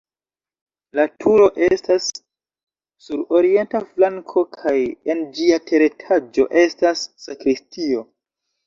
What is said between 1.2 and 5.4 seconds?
turo estas sur orienta flanko kaj en